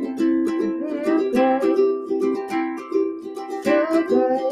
[3.62, 4.42] Feel good.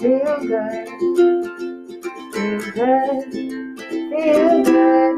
[0.00, 0.88] Feel good.
[2.32, 3.32] Feel good.
[4.10, 5.16] Feel good.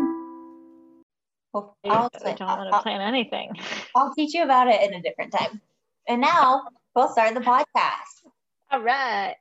[1.53, 3.53] Well, I I'll, don't I'll, want to plan anything.
[3.95, 5.63] I'll teach you about it in a different time.
[6.07, 6.65] And now
[6.95, 8.31] we'll start the podcast.
[8.71, 9.37] All right.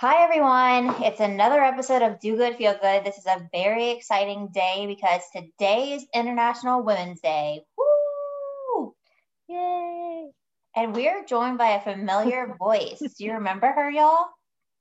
[0.00, 1.04] Hi, everyone.
[1.04, 3.04] It's another episode of Do Good, Feel Good.
[3.04, 7.60] This is a very exciting day because today is International Women's Day.
[7.76, 8.94] Woo!
[9.46, 10.30] Yay.
[10.74, 12.98] And we're joined by a familiar voice.
[12.98, 14.28] Do you remember her, y'all?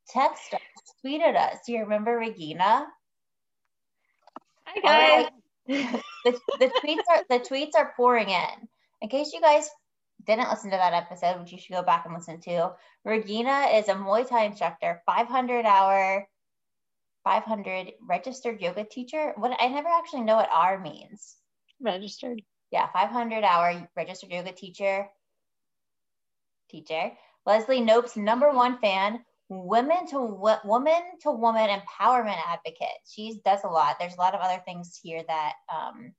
[0.08, 0.62] Text us,
[1.02, 1.58] tweet at us.
[1.66, 2.88] Do you remember Regina?
[4.68, 5.32] Hi, guys.
[6.24, 8.70] the, the tweets are the tweets are pouring in.
[9.02, 9.70] In case you guys
[10.30, 12.72] didn't listen to that episode, which you should go back and listen to,
[13.04, 16.28] Regina is a Muay Thai instructor, 500 hour,
[17.24, 19.34] 500 registered yoga teacher.
[19.38, 21.36] What I never actually know what R means.
[21.82, 22.42] Registered.
[22.72, 25.08] Yeah, 500 hour registered yoga teacher.
[26.70, 27.12] Teacher.
[27.46, 33.00] Leslie Knope's number one fan, women to wo- woman to woman empowerment advocate.
[33.08, 33.96] She does a lot.
[34.00, 36.14] There's a lot of other things here that um,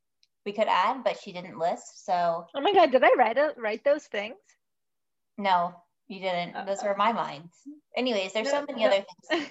[0.50, 2.04] we could add, but she didn't list.
[2.04, 4.36] So Oh my God, did I write it, write those things?
[5.38, 5.72] no,
[6.08, 6.66] you didn't.
[6.66, 7.54] Those were my minds.
[7.96, 9.48] Anyways, there's so many other things.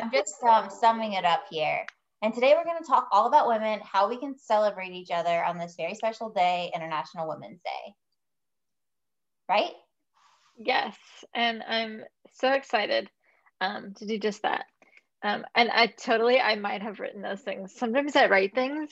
[0.00, 1.86] I'm just um, summing it up here.
[2.22, 5.44] And today we're going to talk all about women, how we can celebrate each other
[5.44, 7.94] on this very special day, International Women's Day.
[9.48, 9.72] Right?
[10.58, 10.96] yes.
[11.34, 12.02] And I'm
[12.34, 13.08] so excited
[13.60, 14.64] um, to do just that.
[15.22, 17.74] Um, and I totally, I might have written those things.
[17.76, 18.90] Sometimes I write things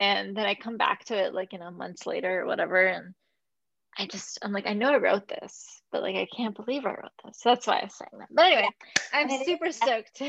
[0.00, 2.84] and then I come back to it like, you know, months later or whatever.
[2.84, 3.14] And
[3.98, 6.90] I just, I'm like, I know I wrote this, but like, I can't believe I
[6.90, 7.38] wrote this.
[7.40, 8.28] So that's why I was saying that.
[8.30, 8.68] But anyway,
[9.12, 10.22] I'm And it is- super stoked.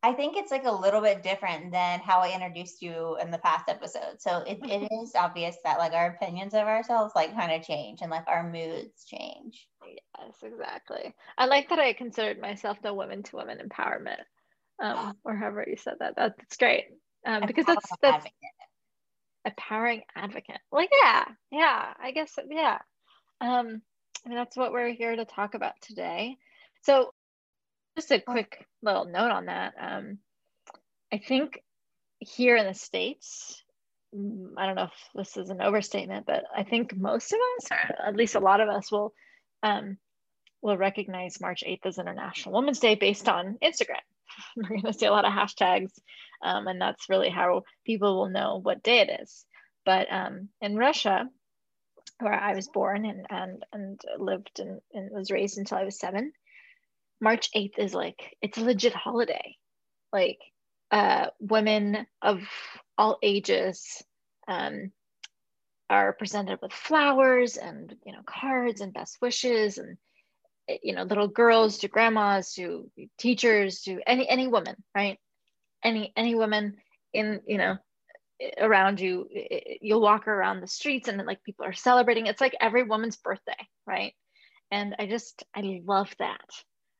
[0.00, 3.38] I think it's like a little bit different than how I introduced you in the
[3.38, 4.20] past episode.
[4.20, 7.98] So it, it is obvious that like our opinions of ourselves like kind of change
[8.00, 9.66] and like our moods change.
[9.84, 11.14] Yes, exactly.
[11.36, 14.20] I like that I considered myself the women to women empowerment,
[14.80, 16.14] um, or however you said that.
[16.16, 16.84] That's great.
[17.26, 18.26] Um, because that's that's.
[19.48, 20.60] Empowering advocate.
[20.72, 22.78] Like, yeah, yeah, I guess, yeah.
[23.40, 23.82] Um,
[24.24, 26.36] I mean, that's what we're here to talk about today.
[26.82, 27.12] So,
[27.96, 29.74] just a quick little note on that.
[29.80, 30.18] Um,
[31.12, 31.62] I think
[32.20, 33.62] here in the States,
[34.14, 38.06] I don't know if this is an overstatement, but I think most of us, or
[38.06, 39.12] at least a lot of us, will
[39.62, 39.98] um,
[40.62, 44.02] will recognize March 8th as International Women's Day based on Instagram.
[44.56, 45.92] We're going to see a lot of hashtags,
[46.42, 49.44] um, and that's really how people will know what day it is.
[49.84, 51.28] But um, in Russia,
[52.20, 55.98] where I was born and and and lived and, and was raised until I was
[55.98, 56.32] seven,
[57.20, 59.56] March 8th is like it's a legit holiday.
[60.12, 60.38] Like
[60.90, 62.40] uh, women of
[62.96, 64.02] all ages
[64.46, 64.92] um,
[65.90, 69.96] are presented with flowers and you know cards and best wishes and
[70.82, 75.18] you know little girls to grandmas to teachers to any any woman right
[75.84, 76.76] any any woman
[77.12, 77.76] in you know
[78.58, 79.28] around you
[79.80, 82.26] you'll walk around the streets and like people are celebrating.
[82.26, 83.56] It's like every woman's birthday
[83.88, 84.12] right?
[84.70, 86.50] And i just i love that.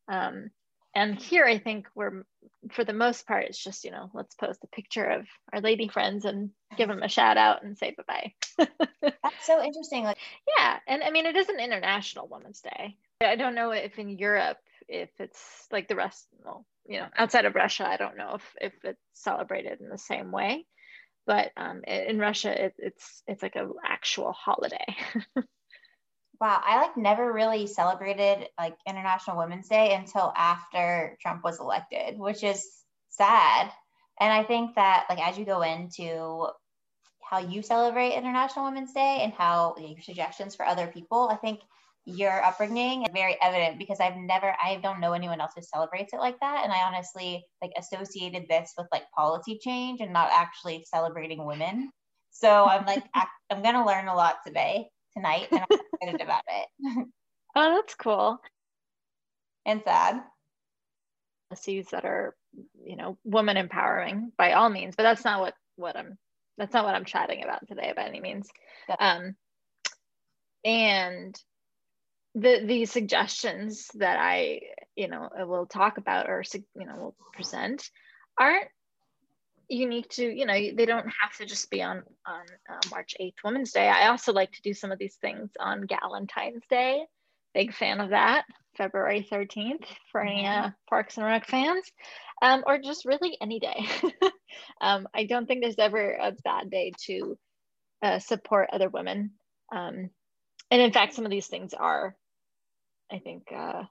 [0.09, 0.51] Um,
[0.95, 2.25] and here i think we're
[2.73, 5.87] for the most part it's just you know let's post a picture of our lady
[5.87, 8.33] friends and give them a shout out and say bye-bye.
[9.03, 10.05] That's so interesting.
[10.05, 10.19] Like
[10.59, 12.97] yeah and i mean it is an international women's day.
[13.21, 17.45] I don't know if in europe if it's like the rest well you know outside
[17.45, 20.67] of russia i don't know if if it's celebrated in the same way
[21.27, 24.97] but um, in russia it, it's it's like an actual holiday
[26.41, 32.19] wow, I like never really celebrated like International Women's Day until after Trump was elected,
[32.19, 32.65] which is
[33.09, 33.71] sad.
[34.21, 36.47] And I think that like as you go into
[37.23, 41.61] how you celebrate International Women's Day and how your suggestions for other people, I think
[42.09, 46.13] your upbringing is very evident because I've never, I don't know anyone else who celebrates
[46.13, 46.65] it like that.
[46.65, 51.91] And I honestly like associated this with like policy change and not actually celebrating women.
[52.31, 53.05] So I'm like,
[53.51, 57.09] I'm going to learn a lot today, tonight, and I'm excited about it
[57.57, 58.39] oh that's cool
[59.67, 60.21] and sad.
[61.51, 62.35] policies that are
[62.85, 66.17] you know woman empowering by all means but that's not what what i'm
[66.57, 68.49] that's not what i'm chatting about today by any means
[68.99, 69.35] um
[70.65, 71.37] and
[72.41, 74.61] the the suggestions that i
[74.97, 77.91] you know will talk about or you know will present
[78.39, 78.69] aren't
[79.69, 83.35] unique to you know they don't have to just be on on uh, march 8th
[83.45, 83.87] women's day.
[83.87, 87.05] I also like to do some of these things on galentine's day.
[87.55, 88.45] Big fan of that.
[88.77, 91.85] February 13th for any uh, parks and rec fans.
[92.41, 93.87] Um, or just really any day.
[94.81, 97.39] Um, I don't think there's ever a bad day to
[98.03, 99.33] uh, support other women.
[99.75, 100.11] Um,
[100.71, 102.15] and in fact, some of these things are,
[103.11, 103.85] I think, uh,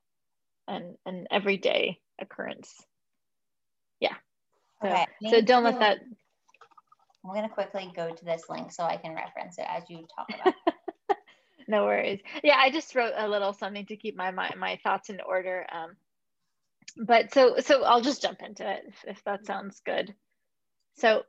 [0.67, 2.73] an, an everyday occurrence.
[3.99, 4.15] Yeah.
[4.81, 5.99] So, Okay, so don't let that
[7.27, 10.27] I'm gonna quickly go to this link so I can reference it as you talk
[10.29, 10.53] about.
[11.67, 12.21] no worries.
[12.43, 15.65] Yeah, I just wrote a little something to keep my my, my thoughts in order.
[15.71, 15.97] Um,
[17.05, 20.13] but so so I'll just jump into it if, if that sounds good.
[20.95, 21.23] So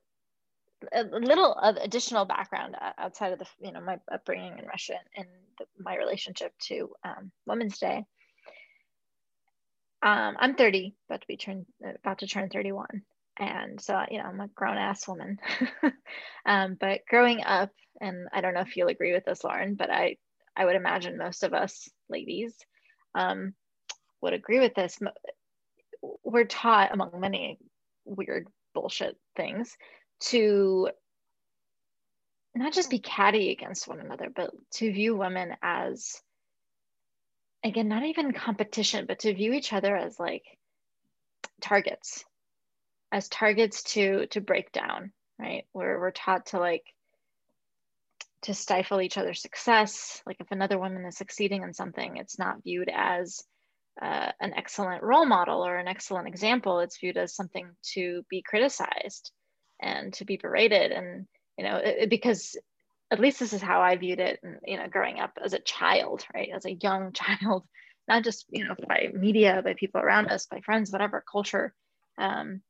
[0.93, 5.26] a little of additional background outside of the you know my upbringing in Russia and
[5.58, 8.05] the, my relationship to um, Women's Day.
[10.02, 13.02] Um, I'm 30, about to be turned about to turn 31,
[13.38, 15.38] and so you know I'm a grown ass woman.
[16.46, 17.70] um, but growing up,
[18.00, 20.16] and I don't know if you'll agree with this, Lauren, but I
[20.56, 22.55] I would imagine most of us ladies
[23.14, 23.55] um,
[24.20, 24.99] would agree with this.
[26.25, 27.58] We're taught, among many
[28.05, 29.76] weird bullshit things,
[30.20, 30.90] to
[32.58, 36.20] not just be catty against one another, but to view women as,
[37.64, 40.44] again, not even competition, but to view each other as like
[41.60, 42.25] targets,
[43.12, 45.64] as targets to to break down, right?
[45.72, 46.84] Where we're taught to like
[48.43, 50.22] to stifle each other's success.
[50.26, 53.43] Like if another woman is succeeding in something, it's not viewed as
[54.00, 56.81] uh, an excellent role model or an excellent example.
[56.81, 59.32] It's viewed as something to be criticized
[59.81, 60.93] and to be berated.
[60.93, 61.26] And,
[61.58, 62.56] you know, it, because
[63.10, 65.58] at least this is how I viewed it, and, you know, growing up as a
[65.58, 66.50] child, right?
[66.55, 67.64] As a young child,
[68.06, 71.75] not just, you know, by media, by people around us, by friends, whatever culture,
[72.16, 72.62] um,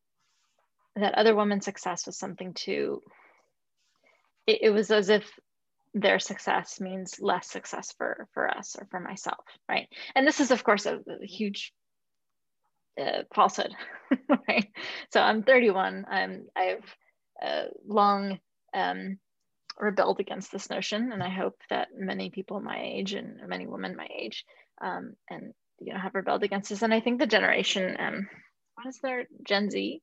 [0.97, 3.03] that other women's success was something to,
[4.47, 5.31] it, it was as if
[5.95, 10.51] their success means less success for for us or for myself right and this is
[10.51, 11.73] of course a, a huge
[13.01, 13.75] uh, falsehood
[14.49, 14.69] right
[15.11, 16.95] so i'm 31 i'm i've
[17.43, 18.39] uh, long
[18.75, 19.19] um,
[19.79, 23.97] rebelled against this notion and i hope that many people my age and many women
[23.97, 24.45] my age
[24.81, 26.83] um, and you know have rebelled against this.
[26.83, 28.29] And i think the generation um,
[28.75, 30.03] what is their gen z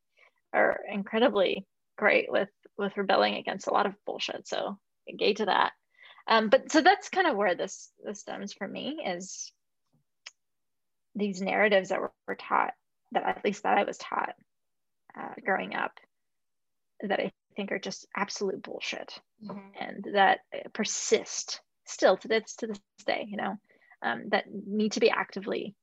[0.53, 1.65] are incredibly
[1.97, 4.47] great with with rebelling against a lot of bullshit.
[4.47, 4.77] So
[5.17, 5.71] gay to that.
[6.27, 9.51] Um, but so that's kind of where this this stems for me is
[11.13, 12.73] these narratives that were, taught
[13.13, 14.33] that at least that i was taught
[15.17, 15.93] uh, growing up
[17.01, 19.71] that i think are just absolute bullshit Mhm.
[19.79, 20.39] and that
[20.73, 23.55] persist still to this to this day you know
[24.01, 25.75] um, that need to be actively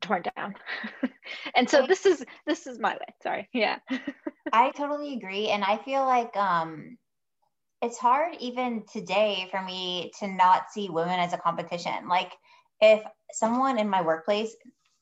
[0.00, 0.54] torn down
[1.54, 3.78] and so this is this is my way sorry yeah
[4.52, 5.48] I totally agree.
[5.48, 6.98] And I feel like um,
[7.82, 12.08] it's hard even today for me to not see women as a competition.
[12.08, 12.32] Like
[12.80, 13.02] if
[13.32, 14.54] someone in my workplace,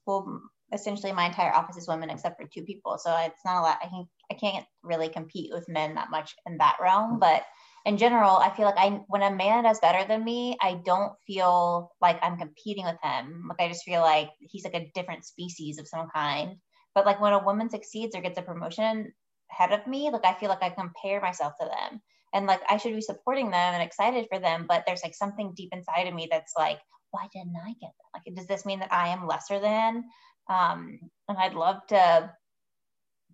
[0.07, 0.41] well,
[0.73, 2.99] essentially my entire office is women except for two people.
[2.99, 3.79] So it's not a lot.
[3.83, 7.13] I can I can't really compete with men that much in that realm.
[7.13, 7.19] Mm-hmm.
[7.21, 7.45] But
[7.85, 11.13] in general, I feel like I when a man does better than me, I don't
[11.27, 13.47] feel like I'm competing with him.
[13.49, 16.57] Like I just feel like he's like a different species of some kind.
[16.95, 19.13] But like when a woman succeeds or gets a promotion
[19.53, 22.01] ahead of me, like I feel like I compare myself to them.
[22.35, 25.55] And like I should be supporting them and excited for them, but there's like something
[25.55, 26.81] deep inside of me that's like,
[27.13, 28.21] why didn't I get that?
[28.27, 30.05] Like, does this mean that I am lesser than?
[30.49, 30.99] Um,
[31.29, 32.33] and I'd love to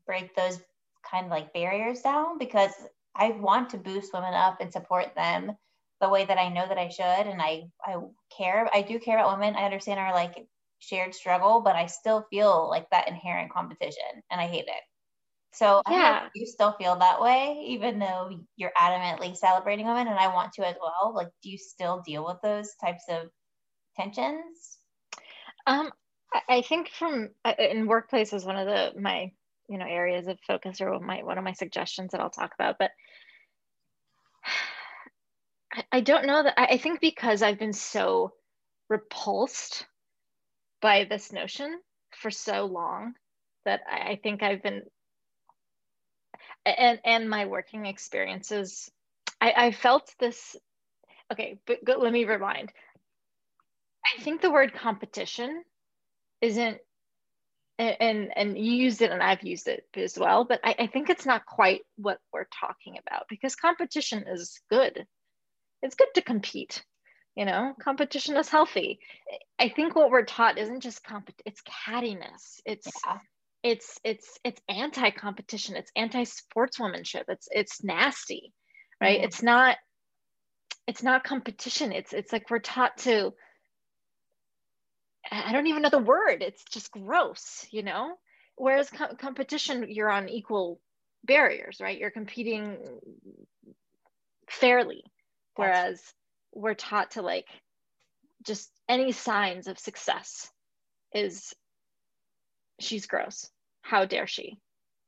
[0.06, 0.58] break those
[1.08, 2.72] kind of like barriers down because
[3.14, 5.52] I want to boost women up and support them
[6.00, 7.04] the way that I know that I should.
[7.04, 7.96] And I, I
[8.36, 9.56] care, I do care about women.
[9.56, 10.46] I understand our like
[10.78, 14.82] shared struggle, but I still feel like that inherent competition and I hate it.
[15.52, 16.28] So Yeah.
[16.34, 20.66] you still feel that way, even though you're adamantly celebrating women, and I want to
[20.66, 21.12] as well.
[21.14, 23.28] Like, do you still deal with those types of
[23.94, 24.78] tensions?
[25.66, 25.92] Um,
[26.48, 29.32] I- think from uh, in workplace is one of the my
[29.68, 32.76] you know areas of focus or my one of my suggestions that I'll talk about.
[32.78, 32.90] But
[35.92, 38.32] I, don't know that I, think because I've been so
[38.90, 39.86] repulsed
[40.82, 43.14] by this notion for so long
[43.64, 44.82] that I, think I've been
[46.66, 48.90] and and my working experiences,
[49.40, 50.56] I, I felt this.
[51.32, 52.70] Okay, but go, let me remind
[54.04, 55.62] I think the word competition
[56.42, 56.78] isn't
[57.78, 60.86] and and, and you used it and I've used it as well, but I, I
[60.86, 65.06] think it's not quite what we're talking about because competition is good.
[65.82, 66.84] It's good to compete.
[67.34, 69.00] You know, competition is healthy.
[69.58, 72.60] I think what we're taught isn't just comp it's cattiness.
[72.66, 73.18] It's Yeah.
[73.62, 78.52] it's it's it's anti-competition, it's anti-sportswomanship, it's it's nasty,
[79.00, 79.18] right?
[79.20, 79.24] Mhm.
[79.24, 79.78] It's not
[80.86, 81.92] it's not competition.
[81.92, 83.32] It's it's like we're taught to
[85.30, 86.42] I don't even know the word.
[86.42, 88.16] It's just gross, you know?
[88.56, 90.80] whereas co- competition you're on equal
[91.24, 91.98] barriers right?
[91.98, 92.78] You're competing
[94.48, 95.04] fairly.
[95.56, 96.00] Whereas
[96.54, 97.46] we're taught to like
[98.44, 100.50] just any signs of success
[101.14, 101.54] is
[102.80, 103.48] she's gross.
[103.82, 104.58] How dare she?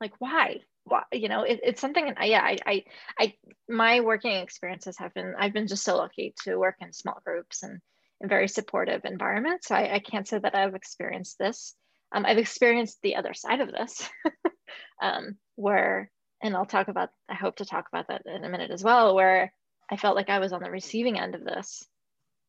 [0.00, 0.58] Like why?
[0.84, 2.84] Why you know it, it's something And yeah I, I
[3.18, 3.34] i
[3.68, 7.62] my working experiences have been i've been just so lucky to work in small groups
[7.62, 7.80] and
[8.20, 9.64] in very supportive environment.
[9.64, 11.74] so I, I can't say that i've experienced this.
[12.12, 14.08] Um, i've experienced the other side of this
[15.02, 16.10] um, where
[16.42, 19.14] and i'll talk about i hope to talk about that in a minute as well
[19.14, 19.52] where
[19.90, 21.84] i felt like i was on the receiving end of this.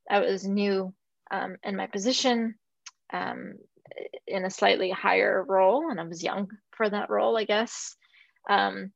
[0.10, 0.94] I was new
[1.32, 2.56] um, in my position
[3.12, 3.56] um,
[4.28, 7.96] in a slightly higher role and i was young for that role i guess.
[8.48, 8.92] Um,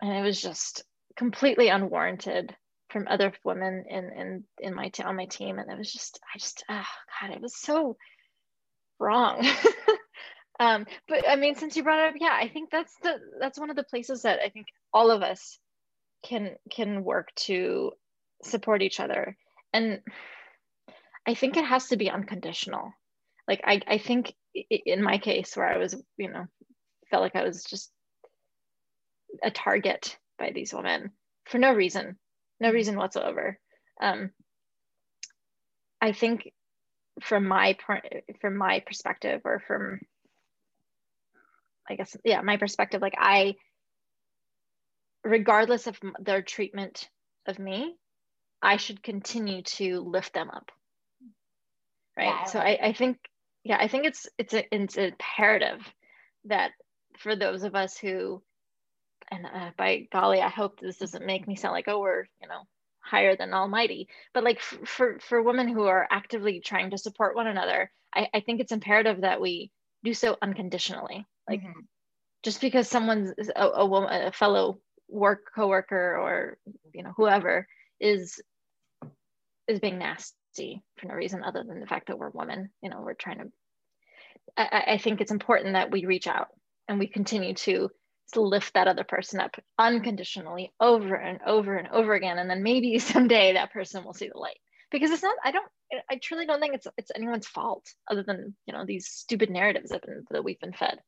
[0.00, 0.82] and it was just
[1.16, 2.56] completely unwarranted
[2.92, 5.58] from other women in in in my on my team.
[5.58, 6.84] And it was just i just oh
[7.20, 7.96] god it was so
[8.98, 9.46] wrong.
[10.60, 13.58] Um but i mean since you brought it up yeah i think that's the that's
[13.58, 15.58] one of the places that i think all of us
[16.24, 17.92] can can work to
[18.44, 19.36] support each other.
[19.72, 20.02] And
[21.26, 22.92] i think it has to be unconditional.
[23.48, 26.44] Like i i think in my case where i was you know
[27.10, 27.90] felt like i was just
[29.42, 31.12] a target by these women
[31.46, 32.18] for no reason,
[32.62, 32.74] no mm-hmm.
[32.76, 33.58] reason whatsoever.
[34.00, 34.30] Um,
[36.00, 36.50] I think
[37.20, 37.76] from my
[38.40, 40.00] from my perspective, or from
[41.90, 43.56] I guess yeah, my perspective, like I,
[45.24, 47.08] regardless of their treatment
[47.46, 47.96] of me,
[48.62, 50.70] I should continue to lift them up.
[52.16, 52.26] Right.
[52.26, 53.18] Yeah, I so I, I think
[53.64, 55.80] yeah, I think it's it's a, it's imperative
[56.46, 56.70] that
[57.18, 58.42] for those of us who
[59.30, 62.48] and uh, by golly, I hope this doesn't make me sound like, oh, we're, you
[62.48, 62.62] know,
[63.00, 64.08] higher than almighty.
[64.34, 68.28] But like f- for, for women who are actively trying to support one another, I,
[68.34, 69.70] I think it's imperative that we
[70.04, 71.26] do so unconditionally.
[71.48, 71.80] Like mm-hmm.
[72.42, 76.58] just because someone's a, a woman, a fellow work coworker or,
[76.94, 77.66] you know, whoever
[78.00, 78.40] is,
[79.68, 83.00] is being nasty for no reason other than the fact that we're women, you know,
[83.00, 83.44] we're trying to,
[84.56, 86.48] I, I think it's important that we reach out
[86.88, 87.90] and we continue to
[88.32, 92.38] to lift that other person up unconditionally over and over and over again.
[92.38, 94.58] And then maybe someday that person will see the light.
[94.90, 95.66] Because it's not i don't
[96.10, 99.88] i truly don't think it's it's anyone's fault other than you know these stupid narratives
[99.88, 100.98] that, been, that we've been fed.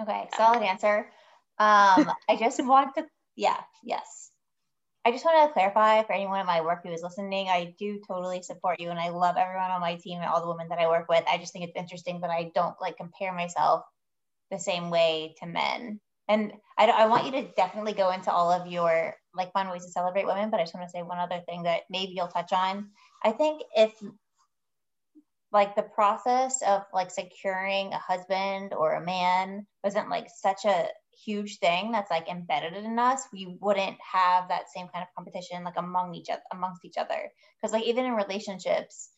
[0.00, 1.10] Okay solid answer.
[1.58, 4.30] Um i just want to yeah yes.
[5.06, 8.00] I just want to clarify for anyone in my work who is listening i do
[8.06, 10.78] totally support you and i love everyone on my team and all the women that
[10.78, 11.24] i work with.
[11.28, 13.82] I just think it's interesting but i don't like compare myself
[14.54, 16.00] the same way to men.
[16.28, 19.84] And I, I want you to definitely go into all of your like fun ways
[19.84, 22.28] to celebrate women, but I just want to say one other thing that maybe you'll
[22.28, 22.90] touch on.
[23.22, 23.92] I think if
[25.54, 30.88] like the process of like securing a husband or a man wasn't like such a
[31.24, 35.62] huge thing that's like embedded in us we wouldn't have that same kind of competition
[35.62, 39.10] like among each other amongst each other because like even in relationships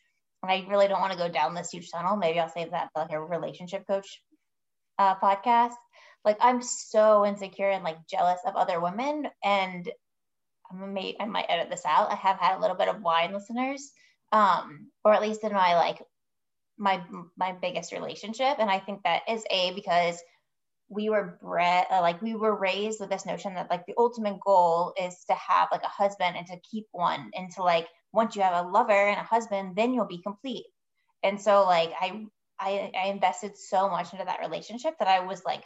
[0.42, 2.90] and i really don't want to go down this huge tunnel maybe i'll save that
[2.92, 4.22] for like a relationship coach
[4.98, 5.74] uh, podcast,
[6.24, 9.28] like I'm so insecure and like jealous of other women.
[9.44, 9.90] And
[10.70, 12.10] I'm may I might edit this out.
[12.10, 13.90] I have had a little bit of wine listeners,
[14.32, 16.02] um, or at least in my like
[16.78, 17.02] my
[17.36, 18.56] my biggest relationship.
[18.58, 20.20] And I think that is a because
[20.88, 24.38] we were bred uh, like we were raised with this notion that like the ultimate
[24.40, 28.36] goal is to have like a husband and to keep one and to like once
[28.36, 30.64] you have a lover and a husband then you'll be complete
[31.24, 32.24] and so like i
[32.58, 35.64] I, I invested so much into that relationship that I was like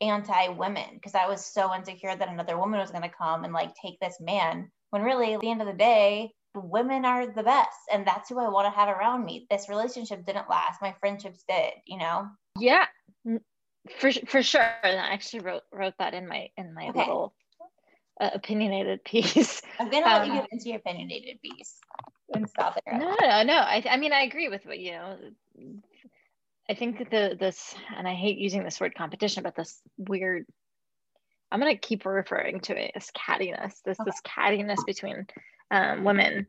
[0.00, 3.52] anti women because I was so insecure that another woman was going to come and
[3.52, 4.70] like take this man.
[4.90, 7.78] When really, at the end of the day, women are the best.
[7.92, 9.46] And that's who I want to have around me.
[9.50, 10.82] This relationship didn't last.
[10.82, 12.28] My friendships did, you know?
[12.58, 12.86] Yeah,
[13.98, 14.68] for, for sure.
[14.82, 16.98] And I actually wrote, wrote that in my, in my okay.
[16.98, 17.34] little
[18.20, 19.62] uh, opinionated piece.
[19.78, 21.78] I'm going to um, let you get into your opinionated piece
[22.34, 22.98] and stop there.
[22.98, 23.56] No, no, no.
[23.56, 25.18] I, I mean, I agree with what, you know,
[26.68, 30.46] I think that the this, and I hate using this word competition, but this weird,
[31.50, 33.82] I'm gonna keep referring to it as cattiness.
[33.84, 34.10] This okay.
[34.10, 35.26] this cattiness between
[35.70, 36.46] um, women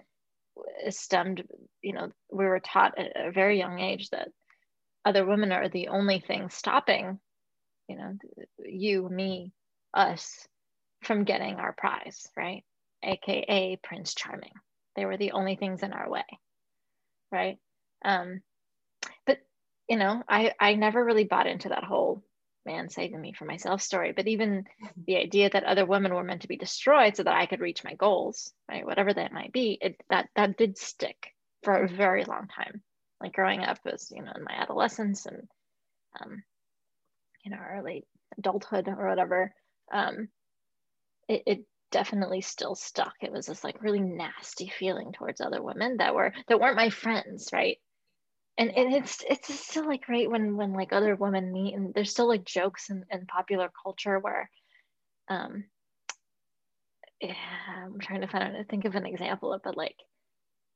[0.90, 1.44] stemmed,
[1.82, 4.30] you know, we were taught at a very young age that
[5.06, 7.20] other women are the only thing stopping,
[7.88, 8.18] you know,
[8.64, 9.52] you, me,
[9.94, 10.48] us
[11.04, 12.64] from getting our prize, right?
[13.04, 14.54] AKA Prince Charming.
[14.96, 16.26] They were the only things in our way,
[17.32, 17.58] right?
[18.04, 18.42] Um,
[19.26, 19.40] but
[19.90, 22.24] you know, I, I never really bought into that whole
[22.66, 24.14] man saving me for myself story.
[24.16, 24.66] But even
[25.08, 27.84] the idea that other women were meant to be destroyed so that I could reach
[27.84, 31.34] my goals, right, whatever that might be, it that that did stick
[31.64, 32.82] for a very long time.
[33.20, 35.48] Like growing up was, you know in my adolescence and
[36.22, 36.44] um,
[37.44, 38.06] you know early
[38.38, 39.54] adulthood or whatever
[39.92, 40.30] um
[41.28, 45.98] it, it definitely still stuck it was this like really nasty feeling towards other women
[45.98, 47.78] that were that weren't my friends right
[48.58, 52.12] and, and it's it's still like great when when like other women meet and there's
[52.12, 54.50] still like jokes in, in popular culture where
[55.30, 55.66] um
[57.22, 57.34] yeah,
[57.86, 59.96] i'm trying to find out think of an example of but like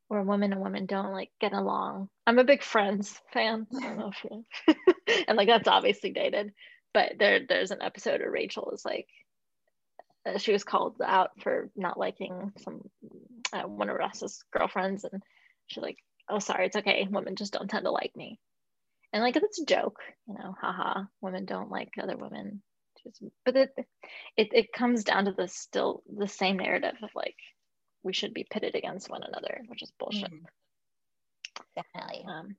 [0.07, 2.09] where women and women don't like get along.
[2.27, 3.65] I'm a big friends fan.
[3.75, 4.75] I don't know if you
[5.27, 6.53] and like that's obviously dated
[6.93, 9.07] but there there's an episode where rachel is like
[10.25, 12.81] uh, she was called out for not liking some
[13.53, 15.21] uh, one of Russ's girlfriends, and
[15.67, 15.97] she like,
[16.29, 17.07] "Oh, sorry, it's okay.
[17.09, 18.39] Women just don't tend to like me."
[19.13, 21.03] And like it's a joke, you know, haha.
[21.21, 22.61] Women don't like other women.
[23.03, 23.73] Just, but it,
[24.35, 27.35] it it comes down to the still the same narrative of like
[28.03, 30.31] we should be pitted against one another, which is bullshit.
[30.31, 30.45] Mm-hmm.
[31.75, 32.25] Definitely.
[32.27, 32.55] Um,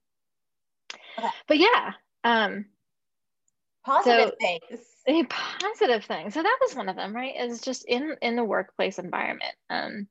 [1.19, 1.29] okay.
[1.49, 1.93] But yeah,
[2.25, 2.67] um,
[3.87, 5.25] positive so, things a
[5.63, 8.99] positive thing so that was one of them right is just in in the workplace
[8.99, 10.09] environment um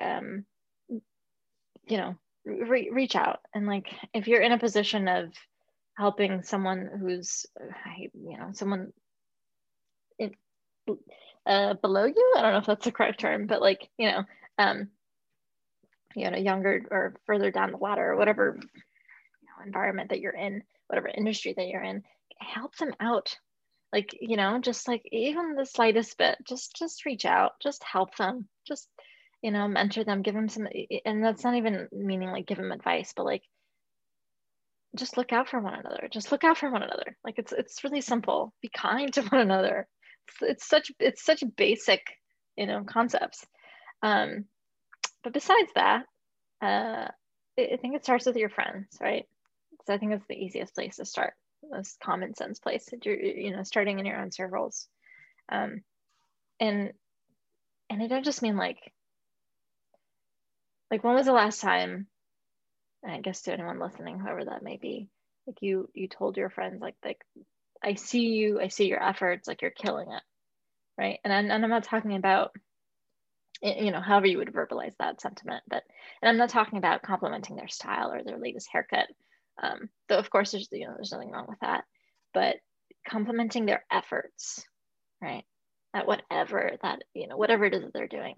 [0.00, 0.44] um
[0.90, 2.14] you know
[2.46, 3.40] re- reach out.
[3.54, 5.32] And like if you're in a position of
[5.96, 7.46] helping someone who's
[8.14, 8.92] you know someone
[10.18, 10.32] in,
[11.46, 14.24] uh, below you i don't know if that's the correct term but like you know
[14.58, 14.88] um
[16.14, 20.36] you know younger or further down the ladder or whatever you know, environment that you're
[20.36, 22.02] in whatever industry that you're in
[22.38, 23.36] help them out.
[23.92, 28.16] Like you know just like even the slightest bit just just reach out just help
[28.16, 28.88] them just
[29.46, 30.66] you know mentor them give them some
[31.04, 33.42] and that's not even meaning like give them advice but like
[34.96, 36.08] just look out for one another.
[36.10, 37.16] Just look out for one another.
[37.24, 38.52] Like it's it's really simple.
[38.62, 39.86] Be kind to one another.
[40.28, 42.00] It's, it's such it's such basic
[42.56, 43.46] you know concepts.
[44.02, 44.46] Um
[45.22, 46.04] but besides that
[46.62, 47.08] uh
[47.58, 49.26] i think it starts with your friends right?
[49.86, 51.34] So i think it's the easiest place to start
[51.70, 54.88] most common sense place that you're you know starting in your own circles.
[55.50, 55.82] Um,
[56.58, 56.92] and
[57.90, 58.78] and i don't just mean like
[60.90, 62.06] like when was the last time
[63.06, 65.08] i guess to anyone listening whoever that may be
[65.46, 67.20] like you you told your friends like like
[67.82, 70.22] i see you i see your efforts like you're killing it
[70.98, 71.18] right?
[71.24, 72.52] And, I'm, and i'm not talking about
[73.62, 75.82] you know however you would verbalize that sentiment but
[76.20, 79.06] and i'm not talking about complimenting their style or their latest haircut.
[79.62, 81.84] Um, though of course there's you know there's nothing wrong with that,
[82.34, 82.56] but
[83.08, 84.62] complimenting their efforts,
[85.22, 85.44] right?
[85.94, 88.34] At whatever that you know whatever it is that they're doing,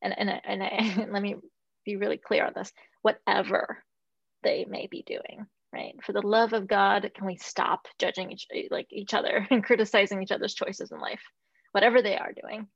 [0.00, 1.36] and and and, I, and let me
[1.84, 3.82] be really clear on this: whatever
[4.42, 5.94] they may be doing, right?
[6.04, 10.22] For the love of God, can we stop judging each like each other and criticizing
[10.22, 11.22] each other's choices in life,
[11.72, 12.66] whatever they are doing?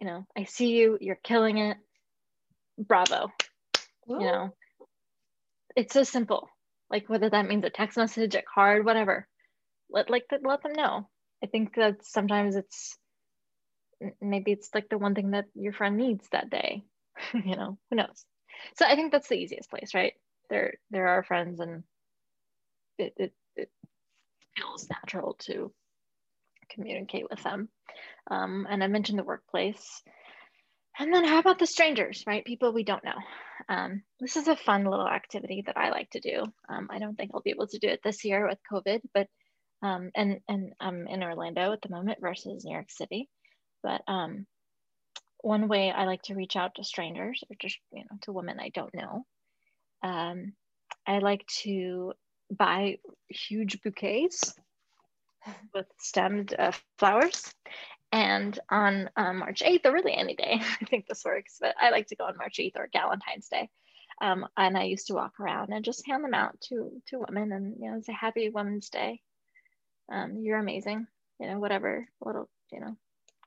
[0.00, 1.76] You know, I see you, you're killing it.
[2.78, 3.30] Bravo.
[4.08, 4.54] You know,
[5.76, 6.48] it's so simple.
[6.90, 9.28] Like whether that means a text message, a card, whatever.
[9.90, 11.08] Let like let them know.
[11.42, 12.96] I think that sometimes it's
[14.20, 16.84] maybe it's like the one thing that your friend needs that day.
[17.34, 18.24] you know, who knows?
[18.76, 20.14] So I think that's the easiest place, right?
[20.48, 21.84] There there are friends and
[22.98, 23.70] it, it, it
[24.56, 25.72] feels natural to
[26.70, 27.68] communicate with them.
[28.30, 30.02] Um, and I mentioned the workplace.
[30.98, 32.44] And then how about the strangers, right?
[32.44, 33.18] People we don't know.
[33.68, 36.44] Um, this is a fun little activity that I like to do.
[36.68, 39.28] Um, I don't think I'll be able to do it this year with COVID, but
[39.82, 43.28] um, and and I'm in Orlando at the moment versus New York City.
[43.82, 44.46] But um,
[45.42, 48.60] one way I like to reach out to strangers or just you know to women
[48.60, 49.24] I don't know,
[50.02, 50.52] um,
[51.06, 52.12] I like to
[52.50, 52.98] buy
[53.28, 54.54] huge bouquets
[55.74, 57.54] with stemmed uh, flowers
[58.12, 61.90] and on um, March 8th, or really any day, I think this works, but I
[61.90, 63.70] like to go on March 8th or Valentine's Day.
[64.20, 67.52] Um, and I used to walk around and just hand them out to, to women
[67.52, 69.22] and, you know, say happy Women's Day.
[70.12, 71.06] Um, you're amazing,
[71.38, 72.96] you know, whatever, little, you know,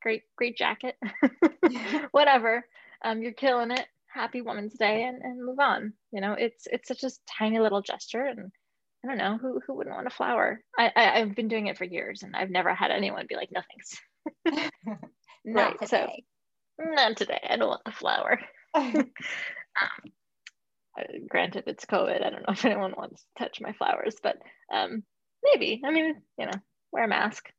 [0.04, 0.96] great, great jacket,
[2.12, 2.66] whatever.
[3.04, 3.86] Um, you're killing it.
[4.14, 5.94] Happy Women's Day and, and move on.
[6.12, 8.52] You know, it's, it's such a tiny little gesture and
[9.04, 10.62] I don't know who, who wouldn't want a flower.
[10.78, 13.50] I, I, I've been doing it for years and I've never had anyone be like,
[13.52, 13.62] no
[14.46, 14.72] thanks.
[15.44, 16.26] not right, today.
[16.78, 17.40] So, not today.
[17.50, 18.40] I don't want the flower.
[18.76, 19.12] um,
[20.98, 22.24] uh, granted, it's COVID.
[22.24, 24.38] I don't know if anyone wants to touch my flowers, but
[24.72, 25.04] um,
[25.44, 25.82] maybe.
[25.84, 26.60] I mean, you know,
[26.92, 27.50] wear a mask.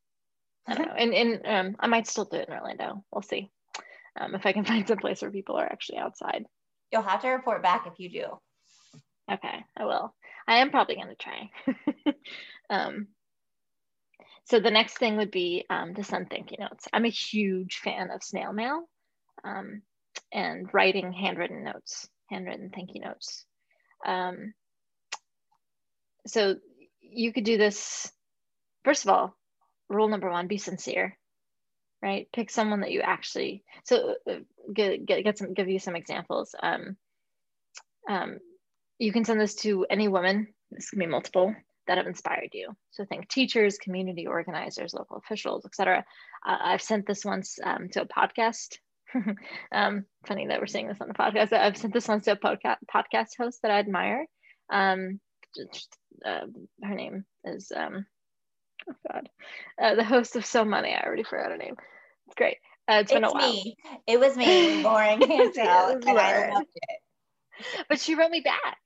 [0.66, 0.94] I don't know.
[0.94, 3.04] And, and um, I might still do it in Orlando.
[3.12, 3.50] We'll see
[4.18, 6.44] um, if I can find some place where people are actually outside.
[6.92, 8.24] You'll have to report back if you do.
[9.32, 10.14] Okay, I will.
[10.46, 12.14] I am probably going to try.
[12.70, 13.08] um,
[14.44, 16.86] so the next thing would be um, to send thank you notes.
[16.92, 18.82] I'm a huge fan of snail mail
[19.42, 19.82] um,
[20.30, 23.46] and writing handwritten notes, handwritten thank you notes.
[24.06, 24.52] Um,
[26.26, 26.56] so
[27.00, 28.12] you could do this
[28.84, 29.36] first of all,
[29.88, 31.16] rule number one: be sincere.
[32.02, 32.28] Right.
[32.34, 33.64] Pick someone that you actually.
[33.84, 34.34] So uh,
[34.72, 36.54] get get, get some give you some examples.
[36.62, 36.96] Um,
[38.08, 38.38] um,
[38.98, 40.48] you can send this to any woman.
[40.70, 41.54] This can be multiple
[41.86, 42.74] that have inspired you.
[42.90, 46.04] So think teachers, community organizers, local officials, etc.
[46.46, 48.78] Uh, I've sent this once um, to a podcast.
[49.72, 51.52] um, funny that we're seeing this on the podcast.
[51.52, 54.26] I've sent this once to a podca- podcast host that I admire.
[54.72, 55.20] Um,
[55.56, 56.46] just, uh,
[56.82, 58.06] her name is um,
[58.90, 59.28] oh god,
[59.80, 60.94] uh, the host of So Money.
[60.94, 61.76] I already forgot her name.
[62.26, 62.58] It's great.
[62.88, 63.52] Uh, it's, it's been a while.
[63.52, 63.76] Me.
[64.06, 67.86] It was me, Lauren Hansel, and I loved it.
[67.88, 68.78] But she wrote me back.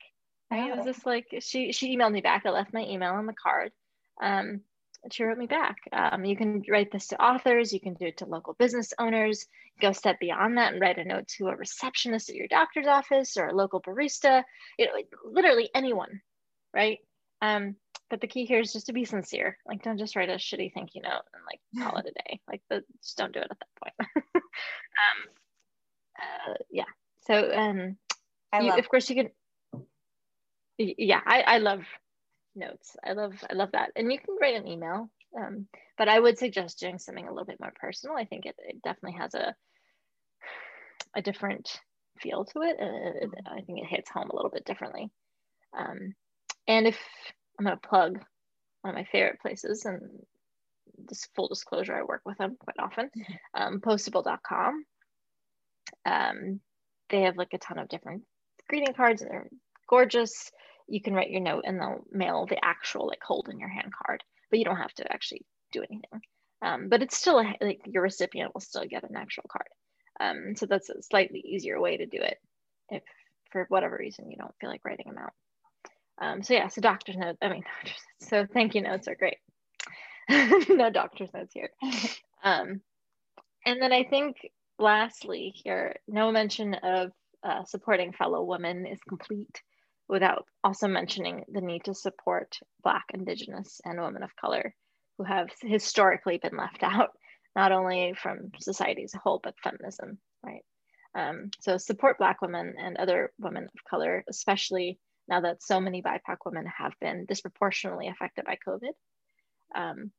[0.50, 0.70] Right?
[0.70, 2.44] It was just like she she emailed me back.
[2.46, 3.72] I left my email on the card.
[4.22, 4.62] Um,
[5.12, 5.76] she wrote me back.
[5.92, 7.72] Um, you can write this to authors.
[7.72, 9.46] You can do it to local business owners.
[9.80, 13.36] Go step beyond that and write a note to a receptionist at your doctor's office
[13.36, 14.42] or a local barista.
[14.78, 14.92] You know,
[15.24, 16.20] literally anyone,
[16.74, 16.98] right?
[17.40, 17.76] Um,
[18.10, 19.58] but the key here is just to be sincere.
[19.66, 22.40] Like, don't just write a shitty thank you note and like call it a day.
[22.48, 24.10] Like, the, just don't do it at that point.
[24.34, 24.42] um,
[26.18, 26.84] uh, yeah.
[27.26, 27.96] So, um,
[28.62, 29.30] you, of course, you can
[30.78, 31.82] yeah I, I love
[32.54, 35.66] notes i love i love that and you can write an email um,
[35.96, 38.82] but i would suggest doing something a little bit more personal i think it, it
[38.82, 39.54] definitely has a
[41.16, 41.80] a different
[42.20, 45.10] feel to it and i think it hits home a little bit differently
[45.76, 46.14] um,
[46.66, 46.98] and if
[47.58, 48.18] i'm going to plug
[48.82, 50.00] one of my favorite places and
[51.06, 53.10] this full disclosure i work with them quite often
[53.54, 54.84] um, postable.com
[56.04, 56.60] um,
[57.10, 58.22] they have like a ton of different
[58.68, 59.48] greeting cards and they're
[59.88, 60.50] gorgeous
[60.88, 63.92] you can write your note and they'll mail the actual like hold in your hand
[63.92, 66.20] card, but you don't have to actually do anything.
[66.62, 69.68] Um, but it's still a, like your recipient will still get an actual card.
[70.18, 72.38] Um, so that's a slightly easier way to do it
[72.90, 73.02] if
[73.52, 75.32] for whatever reason you don't feel like writing them out.
[76.20, 77.64] Um, so yeah, so doctor's notes, I mean,
[78.20, 79.38] so thank you notes are great.
[80.68, 81.70] no doctor's notes here.
[82.44, 82.82] Um,
[83.66, 84.36] and then I think
[84.78, 87.10] lastly here, no mention of
[87.42, 89.60] uh, supporting fellow women is complete
[90.08, 94.72] without also mentioning the need to support Black, Indigenous, and women of color
[95.18, 97.10] who have historically been left out,
[97.56, 100.64] not only from society as a whole, but feminism, right?
[101.14, 104.98] Um, so support Black women and other women of color, especially
[105.28, 108.92] now that so many BIPOC women have been disproportionately affected by COVID.
[109.74, 110.10] Um,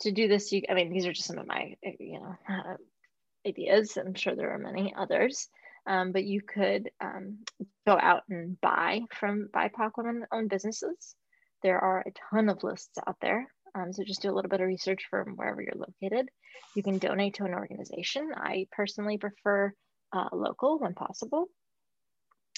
[0.00, 2.76] to do this, you, I mean, these are just some of my, you know, uh,
[3.48, 3.96] ideas.
[3.96, 5.48] I'm sure there are many others
[5.86, 7.38] um, but you could um,
[7.86, 11.14] go out and buy from BIPOC women owned businesses.
[11.62, 13.46] There are a ton of lists out there.
[13.74, 16.28] Um, so just do a little bit of research from wherever you're located.
[16.74, 18.30] You can donate to an organization.
[18.34, 19.72] I personally prefer
[20.12, 21.46] uh, local when possible.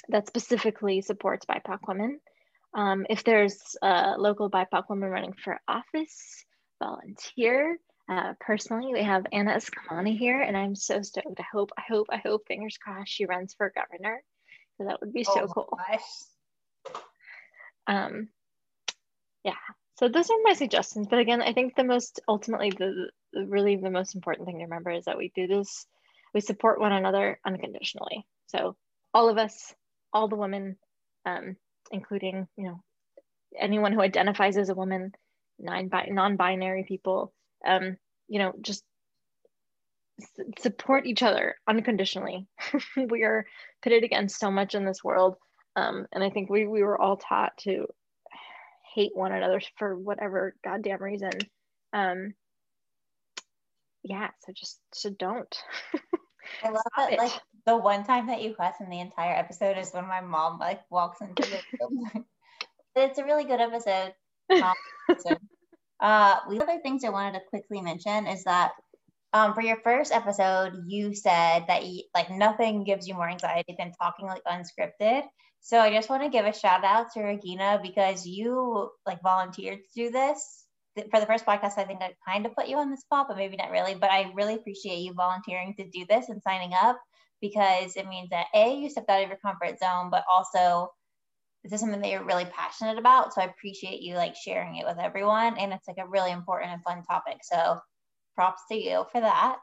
[0.09, 2.21] That specifically supports BIPOC women.
[2.75, 6.45] Um, if there's a local BIPOC woman running for office,
[6.83, 7.79] volunteer.
[8.09, 11.39] Uh, personally, we have Anna Eskamani here, and I'm so stoked.
[11.39, 14.23] I hope, I hope, I hope, fingers crossed, she runs for governor.
[14.77, 15.79] So that would be so oh cool.
[17.87, 18.29] Um,
[19.45, 19.55] yeah.
[19.99, 21.07] So those are my suggestions.
[21.09, 24.65] But again, I think the most ultimately the, the really the most important thing to
[24.65, 25.87] remember is that we do this,
[26.35, 28.27] we support one another unconditionally.
[28.47, 28.77] So
[29.15, 29.75] all of us,
[30.13, 30.77] all the women,
[31.27, 31.57] um,
[31.91, 32.83] including you know
[33.59, 35.13] anyone who identifies as a woman,
[35.59, 37.33] non-binary people,
[37.67, 37.97] um,
[38.29, 38.85] you know, just
[40.59, 42.47] support each other unconditionally.
[42.97, 43.47] we are
[43.83, 45.37] pitted against so much in this world.
[45.77, 47.87] Um, and I think we, we were all taught to
[48.95, 51.33] hate one another for whatever goddamn reason.
[51.93, 52.35] Um,
[54.03, 55.57] yeah, so just so don't.
[56.65, 57.13] I love Stop that.
[57.13, 57.19] It.
[57.19, 57.33] Like
[57.67, 60.83] the one time that you cuss in the entire episode is when my mom like
[60.91, 62.25] walks into the room.
[62.97, 64.15] it's a really good episode.
[66.03, 68.73] Uh, the other things I wanted to quickly mention is that
[69.33, 73.77] um, for your first episode, you said that you, like nothing gives you more anxiety
[73.79, 75.23] than talking like unscripted.
[75.61, 79.79] So I just want to give a shout out to Regina because you like volunteered
[79.79, 80.65] to do this
[81.13, 81.79] for the first podcast.
[81.79, 83.95] I think I kind of put you on the spot, but maybe not really.
[83.95, 87.01] But I really appreciate you volunteering to do this and signing up
[87.43, 90.91] because it means that a you stepped out of your comfort zone, but also
[91.63, 93.35] this is something that you're really passionate about.
[93.35, 95.59] So I appreciate you like sharing it with everyone.
[95.59, 97.39] And it's like a really important and fun topic.
[97.43, 97.79] So
[98.35, 99.59] props to you for that.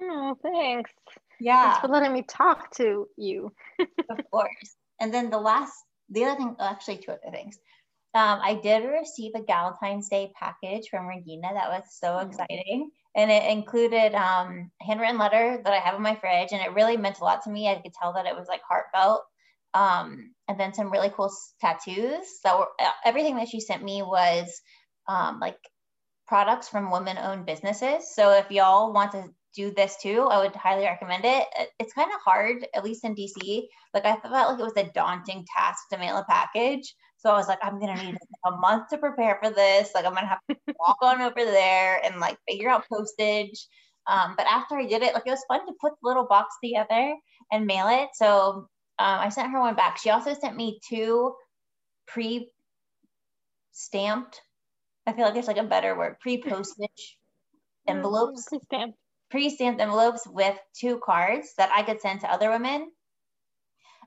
[0.00, 0.90] Oh, thanks.
[1.38, 1.72] Yeah.
[1.72, 3.52] Thanks for letting me talk to you.
[3.78, 4.76] of course.
[5.00, 5.72] And then the last,
[6.08, 7.58] the other thing, actually, two other things.
[8.12, 11.48] Um, I did receive a Valentine's Day package from Regina.
[11.54, 12.30] That was so mm-hmm.
[12.30, 12.90] exciting.
[13.16, 16.52] And it included um, handwritten letter that I have in my fridge.
[16.52, 17.68] And it really meant a lot to me.
[17.68, 19.22] I could tell that it was like heartfelt
[19.74, 22.68] um, and then some really cool tattoos that were
[23.04, 24.60] everything that she sent me was
[25.08, 25.58] um, like
[26.26, 28.14] products from women owned businesses.
[28.14, 31.46] So if y'all want to do this too, I would highly recommend it.
[31.78, 33.62] It's kind of hard, at least in DC.
[33.94, 36.94] Like I felt like it was a daunting task to mail a package.
[37.20, 39.90] So I was like, I'm gonna need a month to prepare for this.
[39.94, 43.66] Like I'm gonna have to walk on over there and like figure out postage.
[44.06, 46.54] Um, but after I did it, like it was fun to put the little box
[46.64, 47.14] together
[47.52, 48.08] and mail it.
[48.14, 48.30] So
[48.98, 49.98] um, I sent her one back.
[49.98, 51.34] She also sent me two
[52.06, 52.50] pre
[53.72, 54.40] stamped.
[55.06, 57.18] I feel like there's like a better word, pre postage
[57.86, 58.48] envelopes.
[58.48, 58.96] Pre-stamped.
[59.30, 62.90] Pre stamped envelopes with two cards that I could send to other women.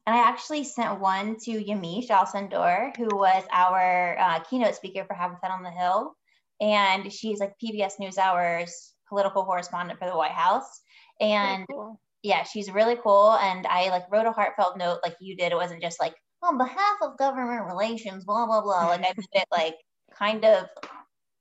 [0.05, 5.13] And I actually sent one to Yamiche Alcindor, who was our uh, keynote speaker for
[5.13, 6.13] Habitat on the Hill.
[6.59, 10.81] And she's like PBS NewsHour's political correspondent for the White House.
[11.21, 11.99] And cool.
[12.21, 13.31] yeah, she's really cool.
[13.31, 15.53] And I like wrote a heartfelt note like you did.
[15.53, 18.87] It wasn't just like, on behalf of government relations, blah, blah, blah.
[18.87, 19.75] Like I did it like
[20.17, 20.65] kind of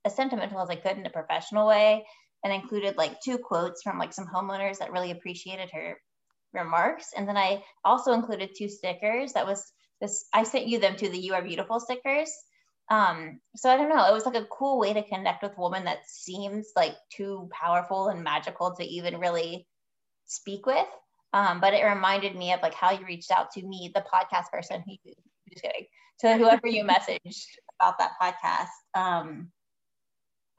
[0.05, 2.05] as sentimental as I could in a professional way
[2.43, 5.97] and included like two quotes from like some homeowners that really appreciated her
[6.53, 7.11] remarks.
[7.15, 11.09] And then I also included two stickers that was this, I sent you them to
[11.09, 12.31] the You Are Beautiful stickers.
[12.89, 15.85] Um, so I don't know, it was like a cool way to connect with women
[15.85, 19.67] that seems like too powerful and magical to even really
[20.25, 20.87] speak with.
[21.31, 24.51] Um, but it reminded me of like how you reached out to me, the podcast
[24.51, 25.13] person who you,
[25.49, 25.85] just kidding,
[26.19, 27.45] to whoever you messaged
[27.79, 28.69] about that podcast.
[28.93, 29.51] Um,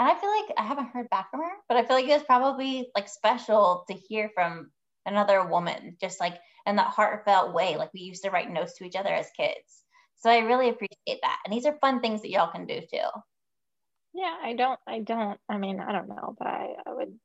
[0.01, 2.15] and I feel like I haven't heard back from her, but I feel like it
[2.15, 4.71] was probably like special to hear from
[5.07, 8.85] another woman, just like in that heartfelt way, like we used to write notes to
[8.85, 9.83] each other as kids.
[10.17, 11.39] So I really appreciate that.
[11.45, 13.09] And these are fun things that y'all can do too.
[14.15, 17.19] Yeah, I don't, I don't, I mean, I don't know, but I, I would,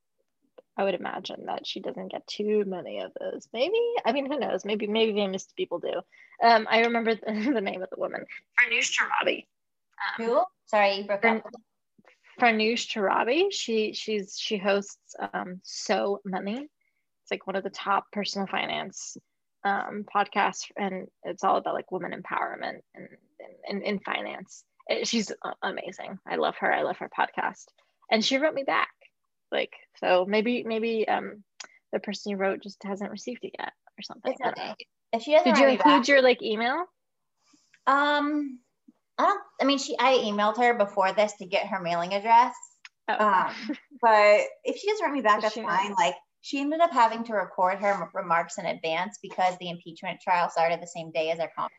[0.75, 3.47] I would imagine that she doesn't get too many of those.
[3.53, 4.65] Maybe, I mean, who knows?
[4.65, 6.01] Maybe, maybe famous people do.
[6.43, 8.25] Um, I remember the, the name of the woman,
[8.59, 9.45] Farnoosh Torabi.
[10.17, 10.43] Um, who?
[10.65, 11.43] Sorry, you broke up.
[12.41, 13.51] Farnoosh Torabi.
[13.51, 16.69] She, she's, she hosts um, So Money
[17.29, 19.17] it's like one of the top personal finance
[19.63, 23.07] um, podcasts, and it's all about like women empowerment and
[23.69, 24.63] in, in, finance.
[24.87, 26.17] It, she's amazing.
[26.27, 26.73] I love her.
[26.73, 27.65] I love her podcast.
[28.09, 28.89] And she wrote me back,
[29.51, 31.43] like so maybe maybe um,
[31.93, 34.33] the person you wrote just hasn't received it yet or something.
[34.33, 34.73] It's okay.
[35.13, 36.85] If she doesn't, did you include back, your like email?
[37.85, 38.59] Um,
[39.19, 39.41] I don't.
[39.61, 39.95] I mean, she.
[39.99, 42.55] I emailed her before this to get her mailing address.
[43.07, 43.23] Oh.
[43.23, 43.53] Um,
[44.01, 45.93] but if she doesn't write me back, that's fine.
[45.93, 50.49] Like she ended up having to record her remarks in advance because the impeachment trial
[50.49, 51.73] started the same day as our conference.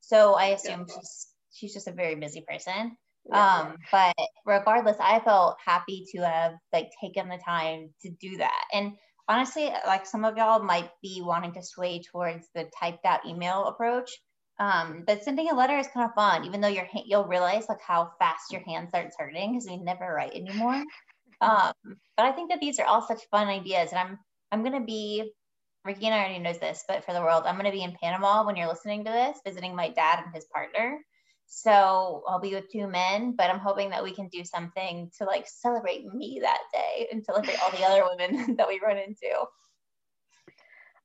[0.00, 0.94] So I assume yeah.
[0.94, 2.96] she's she's just a very busy person.
[3.30, 3.58] Yeah.
[3.58, 4.14] Um, but
[4.46, 8.64] regardless, I felt happy to have like taken the time to do that.
[8.72, 8.92] And
[9.28, 13.66] honestly, like some of y'all might be wanting to sway towards the typed out email
[13.66, 14.10] approach.
[14.60, 17.80] Um, but sending a letter is kind of fun, even though your you'll realize like
[17.80, 20.82] how fast your hand starts hurting because we never write anymore.
[21.40, 21.72] Um,
[22.16, 23.90] but I think that these are all such fun ideas.
[23.90, 24.18] And I'm
[24.50, 25.32] I'm gonna be
[25.84, 28.68] Regina already knows this, but for the world, I'm gonna be in Panama when you're
[28.68, 31.00] listening to this, visiting my dad and his partner.
[31.46, 35.24] So I'll be with two men, but I'm hoping that we can do something to
[35.24, 38.98] like celebrate me that day and to celebrate all the other women that we run
[38.98, 39.32] into.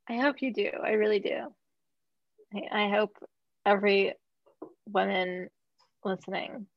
[0.09, 0.69] I hope you do.
[0.83, 1.53] I really do.
[2.53, 3.15] I, I hope
[3.65, 4.15] every
[4.85, 5.49] woman
[6.03, 6.67] listening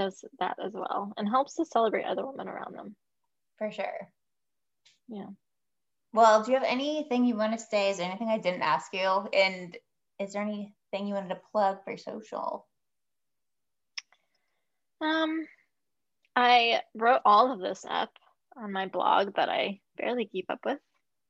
[0.00, 2.96] does that as well and helps to celebrate other women around them.
[3.58, 4.10] For sure.
[5.08, 5.26] Yeah.
[6.12, 7.90] Well, do you have anything you want to say?
[7.90, 9.28] Is there anything I didn't ask you?
[9.32, 9.76] And
[10.18, 12.66] is there anything you wanted to plug for social?
[15.00, 15.46] Um,
[16.34, 18.10] I wrote all of this up
[18.56, 20.80] on my blog that I barely keep up with,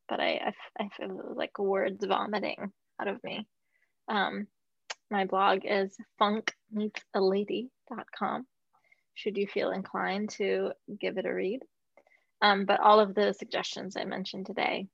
[0.08, 3.46] but I, I, I feel like words vomiting out of me.
[4.08, 4.46] Um,
[5.10, 8.46] my blog is funkmeetsalady.com
[9.14, 11.60] should you feel inclined to give it a read.
[12.42, 14.86] Um, but all of the suggestions I mentioned today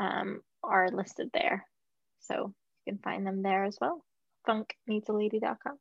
[0.00, 1.66] um, are listed there.
[2.20, 2.54] So
[2.86, 4.04] you can find them there as well.
[4.48, 5.78] funkmeetsalady.com.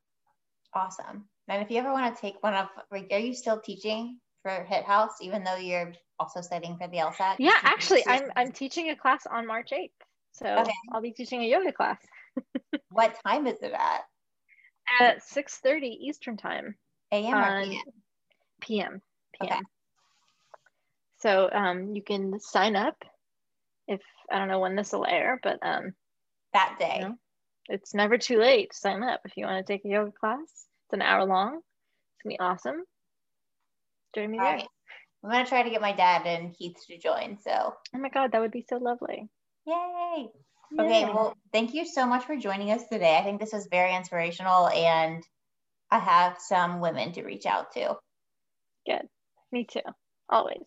[0.73, 1.25] Awesome.
[1.47, 4.63] And if you ever want to take one of, like, are you still teaching for
[4.63, 7.35] HIT House, even though you're also studying for the LSAT?
[7.37, 9.89] Yeah, actually, I'm, I'm teaching a class on March 8th.
[10.31, 10.71] So okay.
[10.91, 11.99] I'll be teaching a yoga class.
[12.89, 14.01] what time is it at?
[14.99, 16.75] At 6.30 Eastern time.
[17.13, 17.83] AM or PM?
[18.61, 19.01] PM.
[19.39, 19.51] PM.
[19.51, 19.59] Okay.
[21.19, 22.95] So um, you can sign up
[23.87, 25.93] if I don't know when this will air, but um,
[26.53, 26.97] that day.
[27.01, 27.15] You know,
[27.69, 30.39] it's never too late to sign up if you want to take a yoga class.
[30.41, 31.55] It's an hour long.
[31.55, 32.83] It's gonna be awesome.
[34.15, 34.55] Join me All there.
[34.55, 34.67] Right.
[35.23, 37.37] I'm gonna try to get my dad and Keith to join.
[37.41, 37.73] So.
[37.95, 39.29] Oh my God, that would be so lovely.
[39.65, 40.29] Yay!
[40.77, 43.15] Okay, well, thank you so much for joining us today.
[43.15, 45.23] I think this was very inspirational and
[45.93, 47.97] I have some women to reach out to.
[48.87, 49.07] Good.
[49.51, 49.81] Me too.
[50.27, 50.63] Always.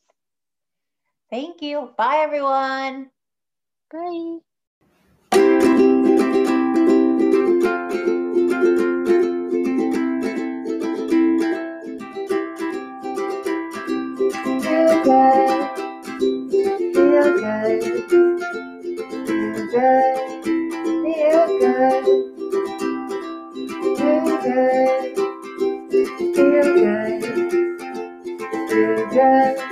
[1.32, 1.90] Thank you.
[1.98, 3.10] Bye, everyone.
[3.92, 4.38] Bye.
[14.62, 15.70] Feel good,
[16.94, 17.82] feel good,
[19.26, 20.44] feel good,
[21.02, 22.04] feel good,
[23.98, 24.95] feel good
[26.76, 27.20] today,
[28.68, 29.65] today.